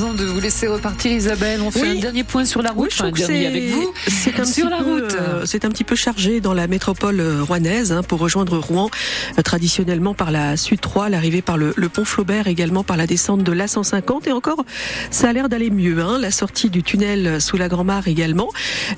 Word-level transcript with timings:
de 0.00 0.24
vous 0.24 0.40
laisser 0.40 0.66
repartir, 0.66 1.12
Isabelle, 1.12 1.60
on 1.60 1.70
fait 1.70 1.86
un 1.86 1.94
dernier 1.96 2.24
point 2.24 2.46
sur 2.46 2.62
la 2.62 2.70
route. 2.70 2.90
Oui, 3.02 3.12
je 3.14 3.24
que 3.24 3.46
avec 3.46 3.68
vous. 3.68 3.92
C'est 4.08 4.40
un 4.40 4.44
sur 4.46 4.70
la 4.70 4.78
route. 4.78 5.14
Euh, 5.14 5.42
c'est 5.44 5.66
un 5.66 5.68
petit 5.68 5.84
peu 5.84 5.94
chargé 5.94 6.40
dans 6.40 6.54
la 6.54 6.68
métropole 6.68 7.20
euh, 7.20 7.42
rouennaise 7.42 7.92
hein, 7.92 8.02
pour 8.02 8.18
rejoindre 8.18 8.56
Rouen, 8.56 8.88
euh, 9.38 9.42
traditionnellement 9.42 10.14
par 10.14 10.30
la 10.30 10.56
Sud 10.56 10.80
3, 10.80 11.10
l'arrivée 11.10 11.42
par 11.42 11.58
le, 11.58 11.74
pont 11.92 12.06
Flaubert, 12.06 12.46
également 12.46 12.82
par 12.82 12.96
la 12.96 13.06
descente 13.06 13.42
de 13.42 13.52
l'A150. 13.52 14.26
Et 14.26 14.32
encore, 14.32 14.64
ça 15.10 15.28
a 15.28 15.32
l'air 15.34 15.50
d'aller 15.50 15.68
mieux. 15.68 16.00
Hein, 16.00 16.18
la 16.18 16.30
sortie 16.30 16.70
du 16.70 16.82
tunnel 16.82 17.38
sous 17.38 17.58
la 17.58 17.68
Grand-Mare 17.68 18.08
également, 18.08 18.48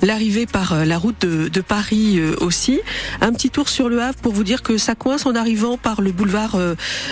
l'arrivée 0.01 0.45
par 0.45 0.85
la 0.85 0.97
route 0.97 1.19
de, 1.21 1.49
de, 1.49 1.61
Paris 1.61 2.21
aussi. 2.39 2.79
Un 3.19 3.33
petit 3.33 3.49
tour 3.49 3.67
sur 3.67 3.89
le 3.89 4.01
Havre 4.01 4.19
pour 4.19 4.31
vous 4.31 4.43
dire 4.43 4.61
que 4.61 4.77
ça 4.77 4.95
coince 4.95 5.25
en 5.25 5.35
arrivant 5.35 5.77
par 5.77 6.01
le 6.01 6.11
boulevard 6.11 6.57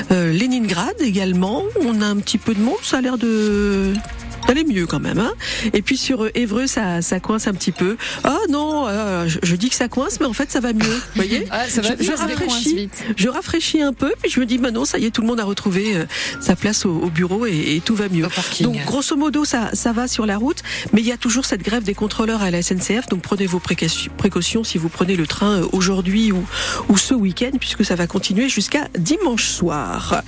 Leningrad 0.10 0.96
également. 1.00 1.64
On 1.82 2.02
a 2.02 2.06
un 2.06 2.18
petit 2.18 2.38
peu 2.38 2.54
de 2.54 2.60
monde, 2.60 2.76
ça 2.84 2.98
a 2.98 3.02
l'air 3.02 3.18
de 3.18 3.81
de 3.82 4.31
d'aller 4.48 4.64
mieux 4.64 4.86
quand 4.86 5.00
même. 5.00 5.20
Hein 5.20 5.34
et 5.74 5.82
puis 5.82 5.98
sur 5.98 6.24
euh, 6.24 6.32
Évreux, 6.36 6.68
ça, 6.68 7.02
ça 7.02 7.20
coince 7.20 7.48
un 7.48 7.54
petit 7.54 7.72
peu. 7.72 7.98
Ah 8.24 8.38
non, 8.50 8.88
euh, 8.88 9.28
je, 9.28 9.56
dis 9.56 9.70
que 9.70 9.76
ça 9.76 9.88
coince, 9.88 10.20
mais 10.20 10.26
en 10.26 10.34
fait 10.34 10.52
ça 10.52 10.60
va 10.60 10.74
mieux. 10.74 10.84
Vous 10.84 11.16
voyez 11.16 11.48
ah, 11.52 11.68
ça 11.68 11.82
va 11.82 11.90
je, 12.00 12.12
rafraîchis, 12.12 12.90
je 13.16 13.30
rafraîchis 13.30 13.82
un 13.82 13.94
peu, 13.94 14.14
puis 14.22 14.32
je 14.32 14.40
me 14.40 14.46
dis, 14.46 14.58
bah 14.58 14.72
non, 14.72 14.86
ça 14.86 14.98
y 14.98 15.06
est, 15.06 15.12
tout 15.12 15.22
le 15.22 15.28
monde 15.28 15.40
a 15.40 15.46
retrouvé 15.46 15.96
euh, 15.96 16.06
sa 16.40 16.56
place 16.56 16.86
au, 16.86 17.10
bureau 17.10 17.46
et, 17.46 17.82
tout 17.84 17.96
va 17.96 18.10
mieux. 18.10 18.28
Donc 18.62 18.78
grosso 18.86 19.16
modo, 19.16 19.44
ça, 19.46 19.70
ça 19.74 19.92
va 19.92 20.08
sur 20.08 20.26
la 20.26 20.38
route, 20.38 20.62
mais 20.94 21.02
il 21.02 21.08
y 21.08 21.12
a 21.12 21.18
toujours 21.18 21.46
cette 21.46 21.64
grève 21.64 21.84
des 21.84 21.94
contrôleurs 21.94 22.42
à 22.42 22.52
la 22.52 22.62
SNCF. 22.62 23.08
Donc 23.10 23.22
prenez 23.22 23.48
vos 23.48 23.60
précautions 23.60 24.64
si 24.64 24.78
vous 24.78 24.90
prenez 24.90 25.16
le 25.16 25.26
train 25.26 25.62
aujourd'hui 25.72 26.32
ou, 26.32 26.44
ou 26.90 26.98
ce 26.98 27.14
week-end, 27.14 27.52
puisque 27.60 27.84
ça 27.84 27.96
va 27.96 28.08
continuer 28.08 28.50
jusqu'à 28.50 28.88
dimanche 28.98 29.46
soir. 29.46 30.24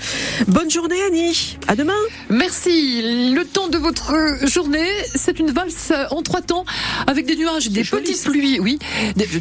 Bonne 0.47 0.69
journée 0.69 1.02
Annie, 1.07 1.57
à 1.67 1.75
demain. 1.75 1.93
Merci. 2.30 3.33
Le 3.33 3.43
temps 3.43 3.67
de 3.67 3.77
votre 3.77 4.02
journée, 4.43 4.89
c'est 5.16 5.39
une 5.39 5.52
valse 5.52 5.93
en 6.11 6.21
trois 6.21 6.41
temps 6.41 6.66
avec 7.07 7.25
des 7.25 7.35
nuages, 7.35 7.69
des 7.69 7.83
petites 7.83 8.23
pluies, 8.23 8.59
oui, 8.59 8.80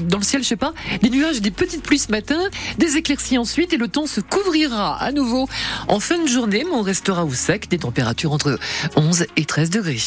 dans 0.08 0.18
le 0.18 0.24
ciel, 0.24 0.42
je 0.42 0.48
sais 0.48 0.56
pas, 0.56 0.72
des 1.02 1.10
nuages, 1.10 1.40
des 1.40 1.50
petites 1.50 1.82
pluies 1.82 1.98
ce 1.98 2.10
matin, 2.10 2.40
des 2.78 2.96
éclaircies 2.96 3.38
ensuite 3.38 3.72
et 3.72 3.76
le 3.76 3.88
temps 3.88 4.06
se 4.06 4.20
couvrira 4.20 4.96
à 4.96 5.12
nouveau. 5.12 5.48
En 5.88 6.00
fin 6.00 6.18
de 6.18 6.28
journée, 6.28 6.64
mais 6.64 6.74
on 6.74 6.82
restera 6.82 7.24
au 7.24 7.32
sec, 7.32 7.68
des 7.68 7.78
températures 7.78 8.32
entre 8.32 8.58
11 8.96 9.26
et 9.36 9.44
13 9.44 9.70
degrés. 9.70 9.98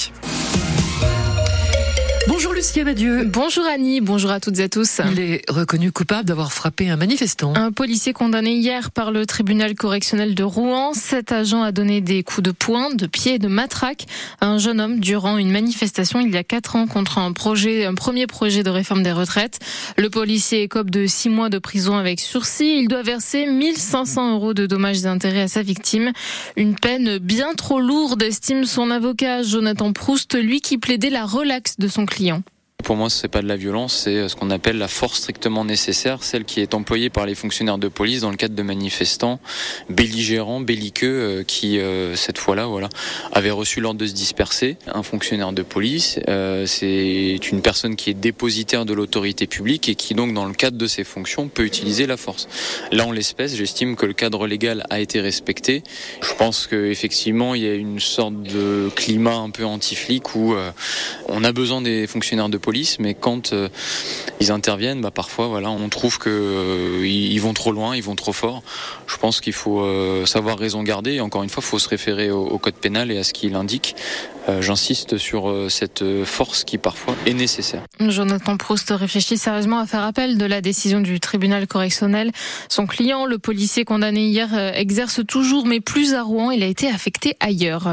Bonjour 2.27 2.53
Lucie 2.53 2.83
Badieu. 2.83 3.23
Bonjour 3.25 3.65
Annie, 3.65 4.01
bonjour 4.01 4.31
à 4.31 4.39
toutes 4.39 4.57
et 4.57 4.63
à 4.63 4.69
tous. 4.69 4.99
Il 5.11 5.19
est 5.19 5.47
reconnu 5.47 5.91
coupable 5.91 6.25
d'avoir 6.25 6.51
frappé 6.51 6.89
un 6.89 6.95
manifestant. 6.95 7.53
Un 7.55 7.71
policier 7.71 8.13
condamné 8.13 8.55
hier 8.55 8.89
par 8.89 9.11
le 9.11 9.27
tribunal 9.27 9.75
correctionnel 9.75 10.33
de 10.33 10.43
Rouen. 10.43 10.93
Cet 10.95 11.31
agent 11.31 11.61
a 11.61 11.71
donné 11.71 12.01
des 12.01 12.23
coups 12.23 12.41
de 12.41 12.49
poing, 12.49 12.95
de 12.95 13.05
pied 13.05 13.35
et 13.35 13.39
de 13.39 13.47
matraque 13.47 14.05
à 14.41 14.47
un 14.47 14.57
jeune 14.57 14.81
homme 14.81 14.99
durant 14.99 15.37
une 15.37 15.51
manifestation 15.51 16.19
il 16.19 16.33
y 16.33 16.37
a 16.37 16.43
quatre 16.43 16.75
ans 16.75 16.87
contre 16.87 17.19
un 17.19 17.31
projet, 17.31 17.85
un 17.85 17.93
premier 17.93 18.25
projet 18.25 18.63
de 18.63 18.71
réforme 18.71 19.03
des 19.03 19.11
retraites. 19.11 19.59
Le 19.95 20.09
policier 20.09 20.63
écope 20.63 20.89
de 20.89 21.05
six 21.05 21.29
mois 21.29 21.49
de 21.49 21.59
prison 21.59 21.95
avec 21.95 22.19
sursis. 22.19 22.79
Il 22.79 22.87
doit 22.87 23.03
verser 23.03 23.45
1500 23.45 24.33
euros 24.33 24.55
de 24.55 24.65
dommages 24.65 25.03
et 25.03 25.07
intérêts 25.07 25.43
à 25.43 25.47
sa 25.47 25.61
victime. 25.61 26.11
Une 26.57 26.73
peine 26.73 27.19
bien 27.19 27.53
trop 27.53 27.79
lourde, 27.79 28.23
estime 28.23 28.65
son 28.65 28.89
avocat 28.89 29.43
Jonathan 29.43 29.93
Proust, 29.93 30.35
lui 30.35 30.59
qui 30.59 30.79
plaidait 30.79 31.11
la 31.11 31.25
relaxe 31.25 31.75
de 31.77 31.87
son 31.87 32.07
client 32.07 32.14
client. 32.15 32.54
Pour 32.85 32.95
moi, 32.95 33.09
ce 33.09 33.23
n'est 33.23 33.29
pas 33.29 33.41
de 33.41 33.47
la 33.47 33.55
violence, 33.55 33.95
c'est 34.03 34.15
euh, 34.15 34.27
ce 34.29 34.35
qu'on 34.35 34.51
appelle 34.51 34.77
la 34.77 34.87
force 34.87 35.17
strictement 35.17 35.65
nécessaire, 35.65 36.21
celle 36.21 36.45
qui 36.45 36.59
est 36.59 36.75
employée 36.75 37.09
par 37.09 37.25
les 37.25 37.33
fonctionnaires 37.33 37.79
de 37.79 37.87
police 37.87 38.21
dans 38.21 38.29
le 38.29 38.35
cadre 38.35 38.53
de 38.53 38.61
manifestants 38.61 39.39
belligérants, 39.89 40.59
belliqueux, 40.59 41.07
euh, 41.07 41.43
qui 41.43 41.79
euh, 41.79 42.15
cette 42.15 42.37
fois-là, 42.37 42.67
voilà, 42.67 42.89
avaient 43.31 43.49
reçu 43.49 43.81
l'ordre 43.81 43.99
de 43.99 44.05
se 44.05 44.13
disperser. 44.13 44.77
Un 44.85 45.01
fonctionnaire 45.01 45.51
de 45.51 45.63
police, 45.63 46.19
c'est 46.67 47.39
une 47.51 47.63
personne 47.63 47.95
qui 47.95 48.11
est 48.11 48.13
dépositaire 48.13 48.85
de 48.85 48.93
l'autorité 48.93 49.47
publique 49.47 49.89
et 49.89 49.95
qui 49.95 50.13
donc, 50.13 50.35
dans 50.35 50.45
le 50.45 50.53
cadre 50.53 50.77
de 50.77 50.85
ses 50.85 51.03
fonctions, 51.03 51.47
peut 51.47 51.65
utiliser 51.65 52.05
la 52.05 52.17
force. 52.17 52.47
Là, 52.91 53.07
en 53.07 53.11
l'espèce, 53.11 53.55
j'estime 53.55 53.95
que 53.95 54.05
le 54.05 54.13
cadre 54.13 54.45
légal 54.45 54.85
a 54.91 54.99
été 54.99 55.21
respecté. 55.21 55.81
Je 56.21 56.35
pense 56.35 56.67
qu'effectivement, 56.67 57.55
il 57.55 57.63
y 57.63 57.67
a 57.67 57.73
une 57.73 57.99
sorte 57.99 58.43
de 58.43 58.91
climat 58.95 59.37
un 59.37 59.49
peu 59.49 59.65
anti-flic 59.65 60.35
où 60.35 60.53
on 61.29 61.43
a 61.43 61.51
besoin 61.51 61.81
des 61.81 62.05
fonctionnaires 62.05 62.49
de 62.49 62.59
police 62.59 62.64
mais 62.99 63.13
quand 63.13 63.53
euh, 63.53 63.69
ils 64.39 64.51
interviennent, 64.51 65.01
bah, 65.01 65.11
parfois, 65.11 65.47
voilà, 65.47 65.69
on 65.69 65.89
trouve 65.89 66.17
que 66.17 66.29
euh, 66.29 67.39
vont 67.39 67.53
trop 67.53 67.71
loin, 67.71 67.95
ils 67.95 68.01
vont 68.01 68.15
trop 68.15 68.33
fort. 68.33 68.63
Je 69.07 69.17
pense 69.17 69.39
qu'il 69.39 69.53
faut 69.53 69.81
euh, 69.81 70.25
savoir 70.25 70.57
raison 70.57 70.81
garder. 70.81 71.13
Et 71.13 71.21
encore 71.21 71.43
une 71.43 71.49
fois, 71.49 71.61
il 71.63 71.69
faut 71.69 71.79
se 71.79 71.89
référer 71.89 72.31
au, 72.31 72.57
code 72.57 72.75
pénal 72.75 73.11
et 73.11 73.17
à 73.17 73.23
ce 73.23 73.33
qu'il 73.33 73.55
indique. 73.55 73.95
J'insiste 74.61 75.17
sur 75.17 75.51
cette 75.69 76.03
force 76.23 76.65
qui 76.65 76.77
parfois 76.77 77.15
est 77.25 77.33
nécessaire. 77.33 77.81
Jonathan 77.99 78.57
Proust 78.57 78.91
réfléchit 78.91 79.39
sérieusement 79.39 79.79
à 79.79 79.87
faire 79.87 80.03
appel 80.03 80.37
de 80.37 80.45
la 80.45 80.61
décision 80.61 80.99
du 80.99 81.19
tribunal 81.19 81.65
correctionnel. 81.65 82.31
Son 82.69 82.85
client, 82.85 83.25
le 83.25 83.39
policier 83.39 83.85
condamné 83.85 84.27
hier, 84.27 84.55
exerce 84.75 85.21
toujours, 85.27 85.65
mais 85.65 85.79
plus 85.79 86.13
à 86.13 86.21
Rouen. 86.21 86.51
Il 86.51 86.61
a 86.61 86.67
été 86.67 86.87
affecté 86.87 87.35
ailleurs. 87.39 87.91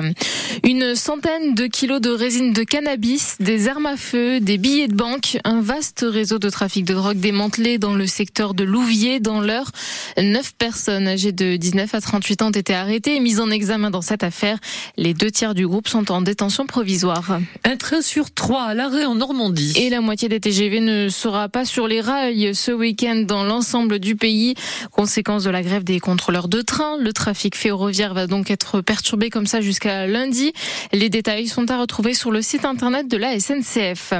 Une 0.62 0.94
centaine 0.94 1.54
de 1.54 1.66
kilos 1.66 2.02
de 2.02 2.10
résine 2.10 2.52
de 2.52 2.64
cannabis, 2.64 3.36
des 3.40 3.68
armes 3.68 3.86
à 3.86 3.96
feu, 3.96 4.40
des 4.40 4.58
billets 4.62 4.86
de 4.86 4.94
banque, 4.94 5.38
un 5.42 5.60
vaste 5.60 6.06
réseau 6.08 6.38
de 6.38 6.48
trafic 6.48 6.84
de 6.84 6.94
drogue 6.94 7.18
démantelé 7.18 7.78
dans 7.78 7.94
le 7.94 8.06
secteur 8.06 8.54
de 8.54 8.62
Louviers 8.62 9.18
dans 9.18 9.40
l'heure. 9.40 9.72
Neuf 10.16 10.52
personnes 10.56 11.08
âgées 11.08 11.32
de 11.32 11.56
19 11.56 11.92
à 11.92 12.00
38 12.00 12.42
ans 12.42 12.46
ont 12.46 12.50
été 12.50 12.72
arrêtées 12.72 13.16
et 13.16 13.20
mises 13.20 13.40
en 13.40 13.50
examen 13.50 13.90
dans 13.90 14.02
cette 14.02 14.22
affaire. 14.22 14.58
Les 14.96 15.14
deux 15.14 15.32
tiers 15.32 15.54
du 15.54 15.66
groupe 15.66 15.88
sont 15.88 16.12
en 16.12 16.22
détention 16.22 16.64
provisoire. 16.66 17.40
Un 17.64 17.76
train 17.76 18.02
sur 18.02 18.30
trois 18.30 18.62
à 18.62 18.74
l'arrêt 18.74 19.04
en 19.04 19.16
Normandie. 19.16 19.72
Et 19.74 19.90
la 19.90 20.00
moitié 20.00 20.28
des 20.28 20.38
TGV 20.38 20.78
ne 20.78 21.08
sera 21.08 21.48
pas 21.48 21.64
sur 21.64 21.88
les 21.88 22.00
rails 22.00 22.54
ce 22.54 22.70
week-end 22.70 23.24
dans 23.26 23.42
l'ensemble 23.42 23.98
du 23.98 24.14
pays. 24.14 24.54
Conséquence 24.92 25.42
de 25.42 25.50
la 25.50 25.62
grève 25.62 25.82
des 25.82 25.98
contrôleurs 25.98 26.46
de 26.46 26.60
train, 26.60 26.98
le 26.98 27.12
trafic 27.12 27.56
ferroviaire 27.56 28.14
va 28.14 28.28
donc 28.28 28.48
être 28.48 28.80
perturbé 28.80 29.28
comme 29.28 29.46
ça 29.46 29.60
jusqu'à 29.60 30.06
lundi. 30.06 30.52
Les 30.92 31.08
détails 31.08 31.48
sont 31.48 31.68
à 31.68 31.80
retrouver 31.80 32.14
sur 32.14 32.30
le 32.30 32.42
site 32.42 32.64
internet 32.64 33.08
de 33.08 33.16
la 33.16 33.40
SNCF. 33.40 34.14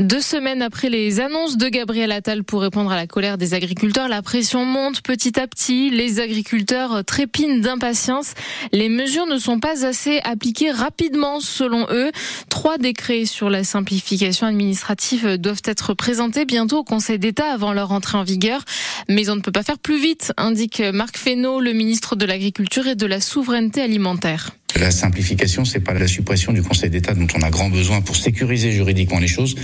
Deux 0.00 0.20
semaines 0.20 0.62
après 0.62 0.88
les 0.88 1.20
annonces 1.20 1.56
de 1.56 1.68
Gabriel 1.68 2.12
Attal 2.12 2.44
pour 2.44 2.62
répondre 2.62 2.90
à 2.90 2.96
la 2.96 3.06
colère 3.06 3.38
des 3.38 3.54
agriculteurs, 3.54 4.08
la 4.08 4.22
pression 4.22 4.64
monte 4.64 5.02
petit 5.02 5.38
à 5.38 5.46
petit. 5.46 5.90
Les 5.90 6.20
agriculteurs 6.20 7.04
trépinent 7.04 7.60
d'impatience. 7.60 8.34
Les 8.72 8.88
mesures 8.88 9.26
ne 9.26 9.38
sont 9.38 9.60
pas 9.60 9.86
assez 9.86 10.20
appliquées 10.24 10.70
rapidement 10.70 11.40
selon 11.40 11.86
eux. 11.90 12.10
Trois 12.48 12.78
décrets 12.78 13.24
sur 13.24 13.50
la 13.50 13.64
simplification 13.64 14.46
administrative 14.46 15.36
doivent 15.36 15.62
être 15.64 15.94
présentés 15.94 16.44
bientôt 16.44 16.78
au 16.78 16.84
Conseil 16.84 17.18
d'État 17.18 17.52
avant 17.52 17.72
leur 17.72 17.92
entrée 17.92 18.18
en 18.18 18.24
vigueur. 18.24 18.64
Mais 19.08 19.28
on 19.28 19.36
ne 19.36 19.40
peut 19.40 19.52
pas 19.52 19.62
faire 19.62 19.78
plus 19.78 20.00
vite, 20.00 20.32
indique 20.36 20.80
Marc 20.80 21.16
Fesneau, 21.16 21.60
le 21.60 21.72
ministre 21.72 22.16
de 22.16 22.24
l'Agriculture 22.24 22.86
et 22.86 22.94
de 22.94 23.06
la 23.06 23.20
Souveraineté 23.20 23.82
alimentaire. 23.82 24.50
La 24.80 24.90
simplification, 24.90 25.64
c'est 25.64 25.80
pas 25.80 25.92
la 25.92 26.08
suppression 26.08 26.52
du 26.52 26.62
Conseil 26.62 26.90
d'État 26.90 27.14
dont 27.14 27.26
on 27.34 27.42
a 27.42 27.50
grand 27.50 27.68
besoin 27.68 28.00
pour 28.00 28.16
sécuriser 28.16 28.72
juridiquement 28.72 29.18
les 29.18 29.28
choses, 29.28 29.54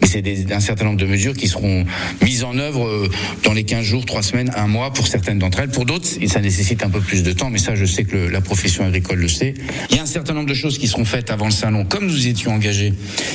mais 0.00 0.08
c'est 0.08 0.52
un 0.52 0.60
certain 0.60 0.84
nombre 0.84 0.98
de 0.98 1.06
mesures 1.06 1.34
qui 1.34 1.48
seront 1.48 1.84
mises 2.22 2.44
en 2.44 2.58
œuvre 2.58 2.86
euh, 2.86 3.10
dans 3.44 3.52
les 3.52 3.64
15 3.64 3.84
jours, 3.84 4.04
3 4.04 4.22
semaines, 4.22 4.50
1 4.56 4.66
mois 4.66 4.92
pour 4.92 5.06
certaines 5.06 5.38
d'entre 5.38 5.60
elles. 5.60 5.70
Pour 5.70 5.84
d'autres, 5.84 6.08
ça 6.26 6.40
nécessite 6.40 6.82
un 6.82 6.90
peu 6.90 7.00
plus 7.00 7.22
de 7.22 7.32
temps, 7.32 7.50
mais 7.50 7.58
ça, 7.58 7.74
je 7.74 7.84
sais 7.84 8.04
que 8.04 8.16
la 8.16 8.40
profession 8.40 8.84
agricole 8.84 9.18
le 9.18 9.28
sait. 9.28 9.54
Il 9.90 9.96
y 9.96 9.98
a 9.98 10.02
un 10.02 10.06
certain 10.06 10.34
nombre 10.34 10.48
de 10.48 10.54
choses 10.54 10.78
qui 10.78 10.88
seront 10.88 11.04
faites 11.04 11.30
avant 11.30 11.46
le 11.46 11.52
salon, 11.52 11.84
comme 11.84 12.06
nous 12.06 12.26
étions 12.26 12.52
engagés, 12.52 12.92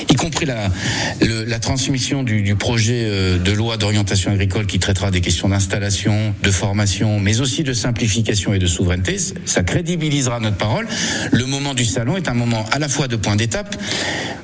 y 0.10 0.16
compris 0.16 0.46
la, 0.46 0.70
transmission 1.60 2.24
du, 2.24 2.42
du 2.42 2.56
projet 2.56 3.04
euh, 3.06 3.38
de 3.38 3.52
loi 3.52 3.78
d'orientation 3.78 4.32
agricole 4.32 4.66
qui 4.66 4.80
traitera 4.80 5.12
des 5.12 5.22
questions 5.22 5.50
d'installation, 5.50 6.34
de 6.42 6.52
formation, 6.52 7.20
mais 7.20 7.40
aussi 7.42 7.64
de 7.64 7.74
simplification 7.74 8.54
et 8.54 8.60
de 8.60 8.68
souveraineté. 8.68 9.18
Ça 9.46 9.64
crédibilisera 9.64 10.40
notre 10.40 10.58
parole. 10.58 10.88
Le 11.32 11.46
moment 11.46 11.74
du 11.74 11.86
salon 11.86 12.18
est 12.18 12.28
un 12.28 12.34
moment 12.34 12.66
à 12.72 12.80
la 12.80 12.90
fois 12.90 13.08
de 13.08 13.16
point 13.16 13.36
d'étape, 13.36 13.76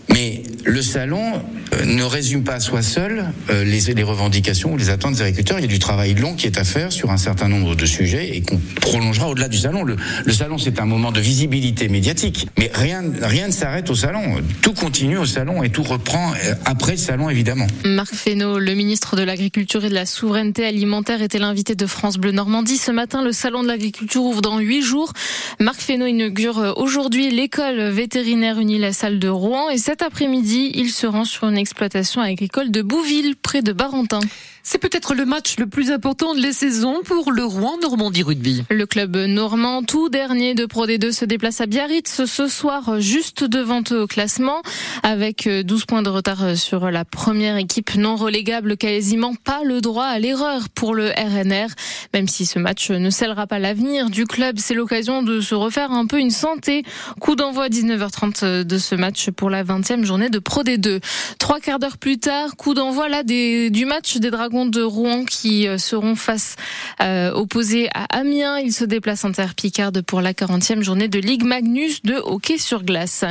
mais 0.09 0.43
le 0.65 0.81
salon 0.81 1.43
euh, 1.73 1.85
ne 1.85 2.03
résume 2.03 2.43
pas 2.43 2.55
à 2.55 2.59
soi 2.59 2.81
seul 2.81 3.25
euh, 3.49 3.63
les, 3.63 3.93
les, 3.93 4.03
revendications 4.03 4.73
ou 4.73 4.77
les 4.77 4.89
attentes 4.89 5.13
des 5.13 5.21
agriculteurs. 5.21 5.59
Il 5.59 5.61
y 5.61 5.65
a 5.65 5.69
du 5.69 5.79
travail 5.79 6.15
long 6.15 6.35
qui 6.35 6.47
est 6.47 6.57
à 6.57 6.63
faire 6.63 6.91
sur 6.91 7.11
un 7.11 7.17
certain 7.17 7.47
nombre 7.47 7.75
de 7.75 7.85
sujets 7.85 8.35
et 8.35 8.41
qu'on 8.41 8.59
prolongera 8.81 9.29
au-delà 9.29 9.47
du 9.47 9.57
salon. 9.57 9.83
Le, 9.83 9.95
le 10.25 10.33
salon, 10.33 10.57
c'est 10.57 10.79
un 10.79 10.85
moment 10.85 11.11
de 11.11 11.19
visibilité 11.19 11.87
médiatique, 11.87 12.47
mais 12.57 12.71
rien, 12.73 13.03
rien 13.21 13.47
ne 13.47 13.51
s'arrête 13.51 13.89
au 13.89 13.95
salon. 13.95 14.41
Tout 14.61 14.73
continue 14.73 15.17
au 15.17 15.25
salon 15.25 15.63
et 15.63 15.69
tout 15.69 15.83
reprend 15.83 16.33
euh, 16.33 16.53
après 16.65 16.93
le 16.93 16.97
salon, 16.97 17.29
évidemment. 17.29 17.67
Marc 17.85 18.13
Fesneau, 18.13 18.57
le 18.57 18.73
ministre 18.73 19.15
de 19.15 19.23
l'Agriculture 19.23 19.85
et 19.85 19.89
de 19.89 19.93
la 19.93 20.05
Souveraineté 20.05 20.65
alimentaire, 20.65 21.21
était 21.21 21.39
l'invité 21.39 21.75
de 21.75 21.85
France 21.85 22.17
Bleu 22.17 22.31
Normandie. 22.31 22.77
Ce 22.77 22.91
matin, 22.91 23.23
le 23.23 23.31
salon 23.31 23.61
de 23.61 23.67
l'agriculture 23.67 24.23
ouvre 24.23 24.41
dans 24.41 24.59
huit 24.59 24.81
jours. 24.81 25.13
Marc 25.59 25.79
Fesneau 25.79 26.07
inaugure 26.07 26.73
aujourd'hui 26.77 27.29
l'école 27.29 27.89
vétérinaire 27.89 28.59
unie 28.59 28.79
la 28.79 28.93
salle 28.93 29.19
de 29.19 29.27
Rouen 29.27 29.69
et 29.69 29.77
cet 29.77 30.01
après-midi, 30.01 30.54
il 30.55 30.89
se 30.89 31.07
rend 31.07 31.25
sur 31.25 31.47
une 31.47 31.57
exploitation 31.57 32.21
agricole 32.21 32.71
de 32.71 32.81
Bouville, 32.81 33.35
près 33.35 33.61
de 33.61 33.71
Barentin. 33.71 34.19
C'est 34.67 34.79
peut-être 34.79 35.13
le 35.13 35.25
match 35.25 35.57
le 35.59 35.67
plus 35.67 35.91
important 35.91 36.33
de 36.33 36.41
la 36.41 36.51
saison 36.51 37.03
pour 37.05 37.31
le 37.31 37.45
Rouen 37.45 37.77
Normandie 37.83 38.23
Rugby. 38.23 38.63
Le 38.71 38.87
club 38.87 39.15
normand, 39.15 39.83
tout 39.83 40.09
dernier 40.09 40.55
de 40.55 40.65
Pro 40.65 40.87
D2, 40.87 41.11
se 41.11 41.23
déplace 41.23 41.61
à 41.61 41.67
Biarritz 41.67 42.25
ce 42.25 42.47
soir, 42.47 42.99
juste 42.99 43.43
devant 43.43 43.83
eux 43.91 44.01
au 44.01 44.07
classement, 44.07 44.63
avec 45.03 45.47
12 45.47 45.85
points 45.85 46.01
de 46.01 46.09
retard 46.09 46.57
sur 46.57 46.89
la 46.89 47.05
première 47.05 47.57
équipe 47.57 47.93
non 47.93 48.15
relégable, 48.15 48.75
quasiment 48.75 49.35
pas 49.35 49.63
le 49.63 49.81
droit 49.81 50.05
à 50.05 50.17
l'erreur 50.17 50.67
pour 50.73 50.95
le 50.95 51.09
RNR. 51.09 51.67
Même 52.15 52.27
si 52.27 52.47
ce 52.47 52.57
match 52.57 52.89
ne 52.89 53.11
scellera 53.11 53.45
pas 53.45 53.59
l'avenir 53.59 54.09
du 54.09 54.25
club, 54.25 54.57
c'est 54.57 54.73
l'occasion 54.73 55.21
de 55.21 55.41
se 55.41 55.53
refaire 55.53 55.91
un 55.91 56.07
peu 56.07 56.19
une 56.19 56.31
santé. 56.31 56.81
Coup 57.19 57.35
d'envoi 57.35 57.65
à 57.65 57.69
19h30 57.69 58.63
de 58.63 58.77
ce 58.79 58.95
match 58.95 59.29
pour 59.29 59.51
la 59.51 59.63
20e 59.63 60.05
journée 60.05 60.31
de 60.31 60.39
Pro 60.39 60.63
D2. 60.63 61.01
Trois 61.37 61.59
quarts 61.59 61.77
d'heure 61.77 61.99
plus 61.99 62.17
tard, 62.17 62.55
coup 62.55 62.73
d'envoi 62.73 63.09
là 63.09 63.21
du 63.21 63.85
match 63.85 64.17
des 64.17 64.31
Dragons 64.31 64.54
de 64.63 64.81
Rouen 64.81 65.25
qui 65.25 65.67
euh, 65.67 65.77
seront 65.77 66.15
face 66.15 66.55
euh, 67.01 67.33
opposés 67.33 67.89
à 67.93 68.05
Amiens. 68.17 68.57
Ils 68.59 68.71
se 68.71 68.85
déplacent 68.85 69.25
en 69.25 69.33
terre 69.33 69.55
picarde 69.55 70.01
pour 70.01 70.21
la 70.21 70.31
40e 70.31 70.81
journée 70.81 71.09
de 71.09 71.19
Ligue 71.19 71.43
Magnus 71.43 72.01
de 72.03 72.13
hockey 72.13 72.57
sur 72.57 72.83
glace. 72.83 73.25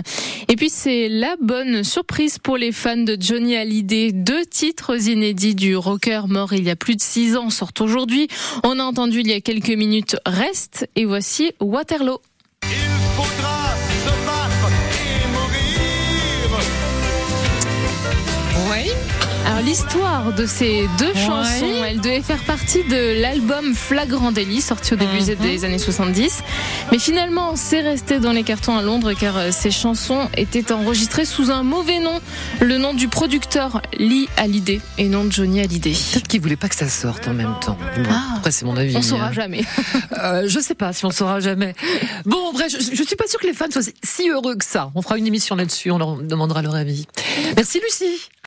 Et 0.48 0.56
puis 0.56 0.68
c'est 0.68 1.08
la 1.08 1.36
bonne 1.40 1.82
surprise 1.82 2.38
pour 2.38 2.58
les 2.58 2.72
fans 2.72 2.98
de 2.98 3.16
Johnny 3.18 3.56
Hallyday. 3.56 4.12
Deux 4.12 4.44
titres 4.44 5.08
inédits 5.08 5.54
du 5.54 5.76
rocker 5.76 6.22
mort 6.28 6.52
il 6.52 6.64
y 6.64 6.70
a 6.70 6.76
plus 6.76 6.96
de 6.96 7.00
six 7.00 7.36
ans 7.36 7.48
sortent 7.48 7.80
aujourd'hui. 7.80 8.28
On 8.62 8.78
a 8.78 8.82
entendu 8.82 9.20
il 9.20 9.28
y 9.28 9.32
a 9.32 9.40
quelques 9.40 9.70
minutes 9.70 10.16
Reste 10.26 10.86
et 10.96 11.06
voici 11.06 11.52
Waterloo. 11.60 12.18
L'histoire 19.64 20.32
de 20.32 20.46
ces 20.46 20.88
deux 20.98 21.14
chansons, 21.14 21.84
elle 21.86 22.00
devait 22.00 22.22
faire 22.22 22.42
partie 22.44 22.84
de 22.84 23.20
l'album 23.20 23.74
Flagrant 23.74 24.30
délit 24.30 24.60
sorti 24.60 24.94
au 24.94 24.96
début 24.96 25.20
mhm. 25.20 25.36
des 25.36 25.64
années 25.64 25.78
70. 25.78 26.42
Mais 26.92 26.98
finalement, 26.98 27.56
c'est 27.56 27.80
resté 27.80 28.20
dans 28.20 28.32
les 28.32 28.42
cartons 28.42 28.76
à 28.76 28.82
Londres 28.82 29.12
car 29.18 29.36
euh, 29.36 29.50
ces 29.50 29.70
chansons 29.70 30.28
étaient 30.36 30.72
enregistrées 30.72 31.24
sous 31.24 31.50
un 31.50 31.62
mauvais 31.62 31.98
nom, 31.98 32.20
le 32.60 32.78
nom 32.78 32.94
du 32.94 33.08
producteur 33.08 33.82
Lee 33.98 34.28
Hallyday 34.36 34.80
et 34.98 35.08
non 35.08 35.26
Johnny 35.30 35.60
Hallyday. 35.60 35.92
Peut-être 36.12 36.28
qu'il 36.28 36.40
voulait 36.40 36.56
pas 36.56 36.68
que 36.68 36.76
ça 36.76 36.88
sorte 36.88 37.26
en 37.28 37.34
même 37.34 37.54
temps. 37.64 37.78
Ah. 38.10 38.36
après, 38.36 38.52
c'est 38.52 38.64
mon 38.64 38.76
avis. 38.76 38.96
On 38.96 39.02
saura 39.02 39.32
jamais. 39.32 39.64
euh, 40.22 40.44
je 40.46 40.60
sais 40.60 40.74
pas 40.74 40.92
si 40.92 41.04
on 41.04 41.10
saura 41.10 41.40
jamais. 41.40 41.74
Bon, 42.24 42.52
bref, 42.52 42.70
je, 42.70 42.94
je 42.94 43.02
suis 43.02 43.16
pas 43.16 43.26
sûre 43.26 43.40
que 43.40 43.46
les 43.46 43.54
fans 43.54 43.70
soient 43.70 43.82
si 44.02 44.28
heureux 44.28 44.56
que 44.56 44.64
ça. 44.64 44.90
On 44.94 45.02
fera 45.02 45.18
une 45.18 45.26
émission 45.26 45.56
là-dessus, 45.56 45.90
on 45.90 45.98
leur 45.98 46.16
demandera 46.16 46.62
leur 46.62 46.74
avis. 46.74 47.06
Merci 47.56 47.80
Lucie. 47.80 48.28